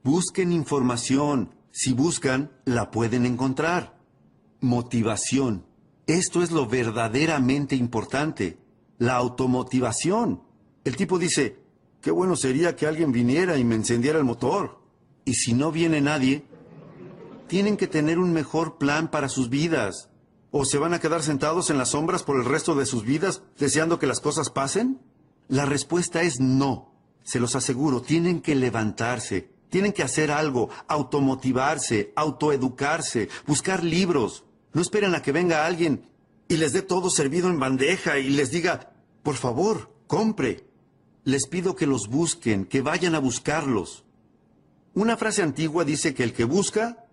[0.01, 1.53] Busquen información.
[1.71, 3.99] Si buscan, la pueden encontrar.
[4.61, 5.65] Motivación.
[6.07, 8.57] Esto es lo verdaderamente importante.
[8.97, 10.41] La automotivación.
[10.85, 11.59] El tipo dice,
[12.01, 14.79] qué bueno sería que alguien viniera y me encendiera el motor.
[15.25, 16.45] Y si no viene nadie,
[17.47, 20.09] tienen que tener un mejor plan para sus vidas.
[20.51, 23.41] ¿O se van a quedar sentados en las sombras por el resto de sus vidas
[23.57, 25.01] deseando que las cosas pasen?
[25.47, 26.93] La respuesta es no.
[27.23, 34.45] Se los aseguro, tienen que levantarse, tienen que hacer algo, automotivarse, autoeducarse, buscar libros.
[34.73, 36.09] No esperen a que venga alguien
[36.47, 40.66] y les dé todo servido en bandeja y les diga, por favor, compre.
[41.27, 44.05] Les pido que los busquen, que vayan a buscarlos.
[44.93, 47.05] Una frase antigua dice que el que busca,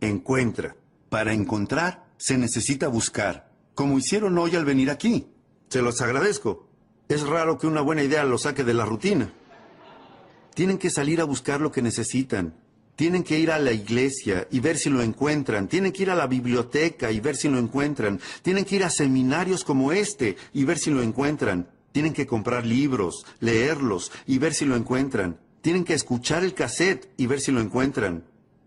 [0.00, 0.76] encuentra.
[1.10, 5.26] Para encontrar, se necesita buscar, como hicieron hoy al venir aquí.
[5.68, 6.70] Se los agradezco.
[7.10, 9.30] Es raro que una buena idea lo saque de la rutina.
[10.54, 12.54] Tienen que salir a buscar lo que necesitan.
[12.96, 15.68] Tienen que ir a la iglesia y ver si lo encuentran.
[15.68, 18.20] Tienen que ir a la biblioteca y ver si lo encuentran.
[18.40, 21.68] Tienen que ir a seminarios como este y ver si lo encuentran.
[21.92, 25.40] Tienen que comprar libros, leerlos y ver si lo encuentran.
[25.60, 28.24] Tienen que escuchar el cassette y ver si lo encuentran.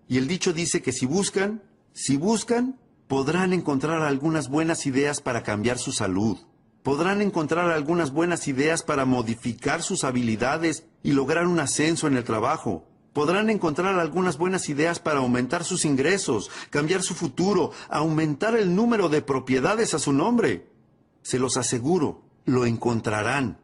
[0.08, 5.44] Y el dicho dice que si buscan, si buscan, podrán encontrar algunas buenas ideas para
[5.44, 6.38] cambiar su salud
[6.84, 12.26] podrán encontrar algunas buenas ideas para modificar sus habilidades y lograr un ascenso en el
[12.26, 12.86] trabajo.
[13.14, 19.08] Podrán encontrar algunas buenas ideas para aumentar sus ingresos, cambiar su futuro, aumentar el número
[19.08, 20.68] de propiedades a su nombre.
[21.22, 23.60] Se los aseguro, lo encontrarán.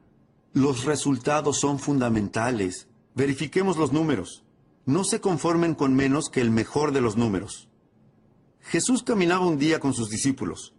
[0.54, 2.88] Los resultados son fundamentales.
[3.16, 4.44] Verifiquemos los números.
[4.86, 7.70] No se conformen con menos que el mejor de los números.
[8.62, 10.74] Jesús caminaba un día con sus discípulos.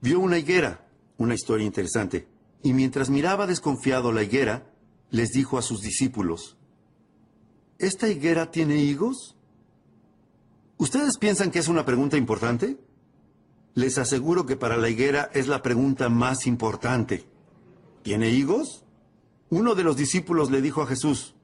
[0.00, 0.84] Vio una higuera
[1.18, 2.28] una historia interesante.
[2.62, 4.70] Y mientras miraba desconfiado la higuera,
[5.10, 6.56] les dijo a sus discípulos,
[7.78, 9.36] ¿Esta higuera tiene higos?
[10.76, 12.78] ¿Ustedes piensan que es una pregunta importante?
[13.74, 17.24] Les aseguro que para la higuera es la pregunta más importante.
[18.04, 18.84] ¿Tiene higos?
[19.48, 21.34] Uno de los discípulos le dijo a Jesús,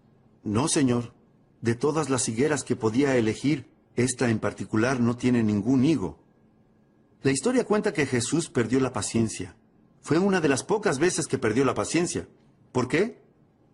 [0.44, 1.14] No, Señor,
[1.62, 6.18] de todas las higueras que podía elegir, esta en particular no tiene ningún higo.
[7.22, 9.56] La historia cuenta que Jesús perdió la paciencia
[10.02, 12.28] fue una de las pocas veces que perdió la paciencia.
[12.72, 13.22] ¿Por qué?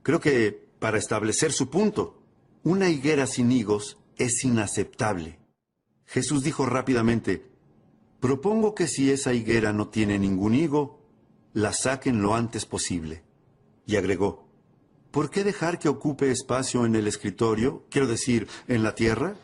[0.05, 2.22] Creo que para establecer su punto.
[2.62, 5.40] Una higuera sin higos es inaceptable.
[6.05, 7.51] Jesús dijo rápidamente,
[8.20, 10.95] propongo que si esa higuera no tiene ningún higo,
[11.57, 13.23] la saquen lo antes posible.
[13.87, 14.47] Y agregó,
[15.11, 19.37] ¿por qué dejar que ocupe espacio en el escritorio, quiero decir, en la tierra?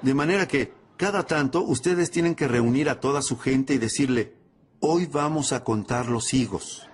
[0.00, 4.36] De manera que, cada tanto, ustedes tienen que reunir a toda su gente y decirle,
[4.80, 6.88] Hoy vamos a contar los higos.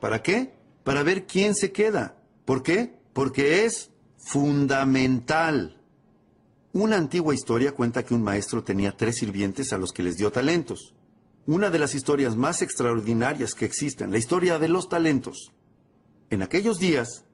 [0.00, 0.54] ¿Para qué?
[0.82, 2.16] Para ver quién se queda.
[2.46, 2.98] ¿Por qué?
[3.12, 5.78] Porque es fundamental.
[6.72, 10.32] Una antigua historia cuenta que un maestro tenía tres sirvientes a los que les dio
[10.32, 10.94] talentos.
[11.50, 15.50] Una de las historias más extraordinarias que existen, la historia de los talentos.
[16.30, 17.24] En aquellos días,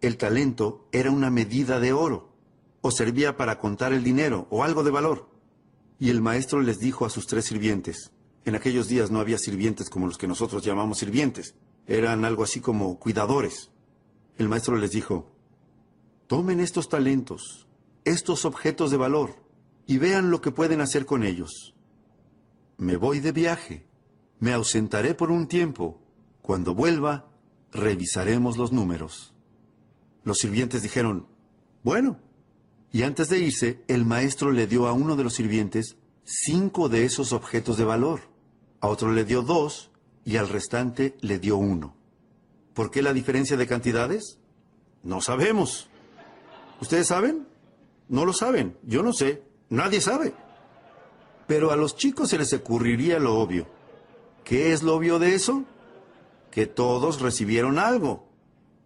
[0.00, 2.32] el talento era una medida de oro,
[2.80, 5.28] o servía para contar el dinero, o algo de valor.
[5.98, 8.12] Y el maestro les dijo a sus tres sirvientes,
[8.46, 11.54] en aquellos días no había sirvientes como los que nosotros llamamos sirvientes.
[11.86, 13.72] Eran algo así como cuidadores.
[14.38, 15.30] El maestro les dijo,
[16.28, 17.68] tomen estos talentos,
[18.06, 19.34] estos objetos de valor,
[19.86, 21.75] y vean lo que pueden hacer con ellos.
[22.78, 23.86] Me voy de viaje,
[24.38, 26.00] me ausentaré por un tiempo.
[26.42, 27.28] Cuando vuelva,
[27.72, 29.34] revisaremos los números.
[30.24, 31.26] Los sirvientes dijeron,
[31.82, 32.18] bueno.
[32.92, 37.04] Y antes de irse, el maestro le dio a uno de los sirvientes cinco de
[37.04, 38.36] esos objetos de valor
[38.80, 39.90] a otro le dio dos
[40.24, 41.96] y al restante le dio uno.
[42.74, 44.38] ¿Por qué la diferencia de cantidades?
[45.02, 45.88] No sabemos.
[46.80, 47.46] ¿Ustedes saben?
[48.08, 48.76] No lo saben.
[48.82, 49.42] Yo no sé.
[49.70, 50.34] Nadie sabe.
[51.46, 53.66] Pero a los chicos se les ocurriría lo obvio.
[54.44, 55.64] ¿Qué es lo obvio de eso?
[56.50, 58.26] Que todos recibieron algo.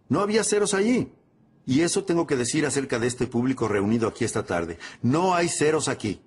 [0.09, 1.11] No había ceros allí.
[1.65, 4.77] Y eso tengo que decir acerca de este público reunido aquí esta tarde.
[5.01, 6.21] No hay ceros aquí.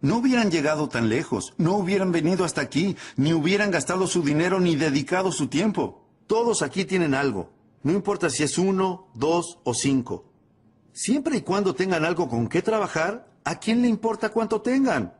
[0.00, 4.58] No hubieran llegado tan lejos, no hubieran venido hasta aquí, ni hubieran gastado su dinero
[4.58, 6.06] ni dedicado su tiempo.
[6.26, 7.52] Todos aquí tienen algo.
[7.82, 10.24] No importa si es uno, dos o cinco.
[10.92, 15.14] Siempre y cuando tengan algo con qué trabajar, ¿a quién le importa cuánto tengan?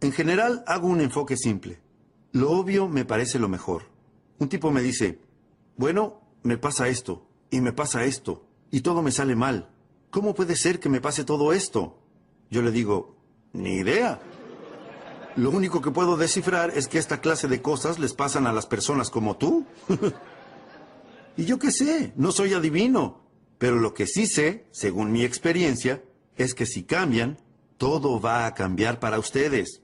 [0.00, 1.80] En general hago un enfoque simple.
[2.32, 3.84] Lo obvio me parece lo mejor.
[4.38, 5.20] Un tipo me dice,
[5.76, 9.70] bueno, me pasa esto, y me pasa esto, y todo me sale mal.
[10.10, 11.98] ¿Cómo puede ser que me pase todo esto?
[12.50, 13.16] Yo le digo,
[13.52, 14.20] ni idea.
[15.36, 18.66] Lo único que puedo descifrar es que esta clase de cosas les pasan a las
[18.66, 19.66] personas como tú.
[21.36, 23.20] y yo qué sé, no soy adivino.
[23.58, 26.02] Pero lo que sí sé, según mi experiencia,
[26.36, 27.38] es que si cambian,
[27.78, 29.82] todo va a cambiar para ustedes.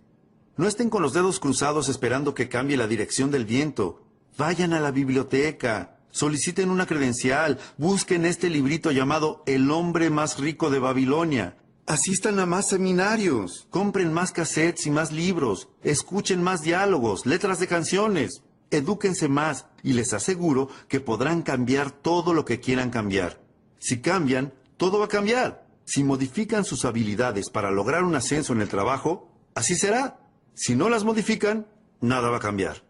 [0.63, 4.01] No estén con los dedos cruzados esperando que cambie la dirección del viento.
[4.39, 10.71] Vayan a la biblioteca, soliciten una credencial, busquen este librito llamado El hombre más rico
[10.71, 11.57] de Babilonia.
[11.87, 17.67] Asistan a más seminarios, compren más cassettes y más libros, escuchen más diálogos, letras de
[17.67, 23.41] canciones, edúquense más y les aseguro que podrán cambiar todo lo que quieran cambiar.
[23.81, 25.67] Si cambian, todo va a cambiar.
[25.87, 30.22] Si modifican sus habilidades para lograr un ascenso en el trabajo, así será.
[30.55, 31.67] Si no las modifican,
[32.01, 32.85] nada va a cambiar.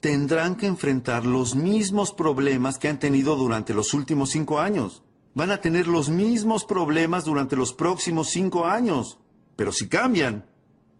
[0.00, 5.02] Tendrán que enfrentar los mismos problemas que han tenido durante los últimos cinco años.
[5.34, 9.18] Van a tener los mismos problemas durante los próximos cinco años.
[9.56, 10.46] Pero si cambian,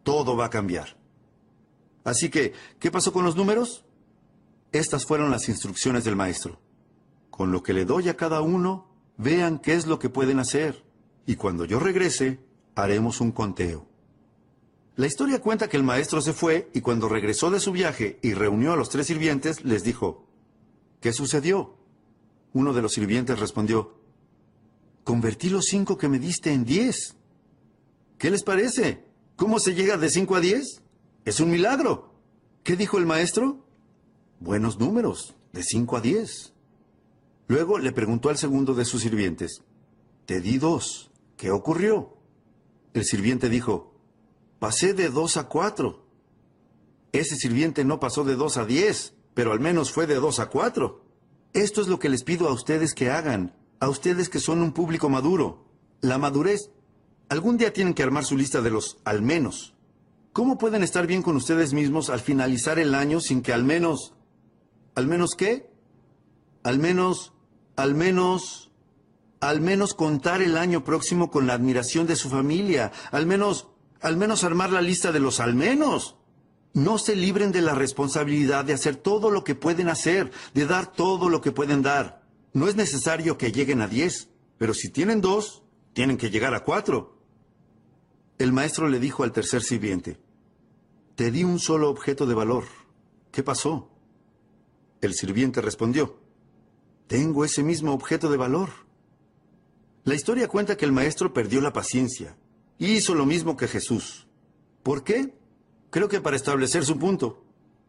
[0.03, 0.97] todo va a cambiar.
[2.05, 3.85] Así que, ¿qué pasó con los números?
[4.73, 6.61] Estas fueron las instrucciones del maestro.
[7.31, 10.85] Con lo que le doy a cada uno, vean qué es lo que pueden hacer.
[11.25, 12.41] Y cuando yo regrese,
[12.75, 13.88] haremos un conteo.
[14.99, 18.35] La historia cuenta que el maestro se fue y cuando regresó de su viaje y
[18.35, 20.27] reunió a los tres sirvientes, les dijo,
[21.01, 21.77] ¿qué sucedió?
[22.53, 23.95] Uno de los sirvientes respondió,
[25.05, 27.15] convertí los cinco que me diste en diez.
[28.19, 29.05] ¿Qué les parece?
[29.37, 30.83] ¿Cómo se llega de cinco a diez?
[31.25, 32.13] Es un milagro.
[32.65, 33.65] ¿Qué dijo el maestro?
[34.41, 36.55] Buenos números, de cinco a diez.
[37.47, 39.63] Luego le preguntó al segundo de sus sirvientes,
[40.27, 42.17] Te di dos, ¿qué ocurrió?
[42.95, 43.98] El sirviente dijo,
[44.59, 46.07] Pasé de dos a cuatro.
[47.13, 50.47] Ese sirviente no pasó de dos a diez, pero al menos fue de dos a
[50.47, 51.05] cuatro.
[51.53, 54.73] Esto es lo que les pido a ustedes que hagan, a ustedes que son un
[54.73, 55.65] público maduro.
[56.01, 56.71] La madurez.
[57.29, 59.75] Algún día tienen que armar su lista de los al menos.
[60.33, 64.15] ¿Cómo pueden estar bien con ustedes mismos al finalizar el año sin que al menos...
[64.95, 65.71] ¿Al menos qué?
[66.65, 67.33] Al menos
[67.79, 68.73] al menos,
[69.39, 73.69] al menos contar el año próximo con la admiración de su familia, al menos,
[74.01, 76.17] al menos armar la lista de los al menos.
[76.75, 80.93] No se libren de la responsabilidad de hacer todo lo que pueden hacer, de dar
[80.93, 82.23] todo lo que pueden dar.
[82.53, 84.29] No es necesario que lleguen a diez,
[84.59, 87.19] pero si tienen dos, tienen que llegar a cuatro.
[88.39, 90.21] El maestro le dijo al tercer sirviente,
[91.17, 92.65] Te di un solo objeto de valor.
[93.33, 93.91] ¿Qué pasó?
[95.01, 96.19] El sirviente respondió,
[97.07, 98.71] tengo ese mismo objeto de valor.
[100.05, 102.37] La historia cuenta que el maestro perdió la paciencia
[102.79, 104.27] y hizo lo mismo que Jesús.
[104.83, 105.35] ¿Por qué?
[105.91, 107.45] Creo que para establecer su punto.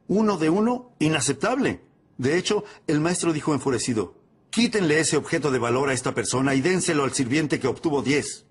[0.08, 1.82] Uno de uno, inaceptable.
[2.18, 4.16] De hecho, el maestro dijo enfurecido,
[4.50, 8.46] quítenle ese objeto de valor a esta persona y dénselo al sirviente que obtuvo diez.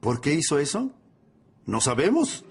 [0.00, 0.90] ¿Por qué hizo eso?
[1.64, 2.44] No sabemos.